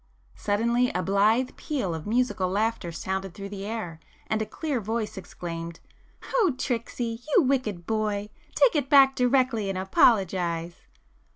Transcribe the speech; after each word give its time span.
Suddenly 0.33 0.89
a 0.93 1.03
blithe 1.03 1.51
peal 1.57 1.93
of 1.93 2.07
musical 2.07 2.49
laughter 2.49 2.91
sounded 2.91 3.35
through 3.35 3.49
the 3.49 3.67
air, 3.67 3.99
and 4.25 4.41
a 4.41 4.47
clear 4.47 4.79
voice 4.81 5.15
exclaimed— 5.15 5.79
"Oh 6.33 6.55
Tricksy! 6.57 7.21
You 7.37 7.43
wicked 7.43 7.85
boy! 7.85 8.29
Take 8.55 8.75
it 8.75 8.89
back 8.89 9.15
directly 9.15 9.69
and 9.69 9.77
apologise!" 9.77 10.87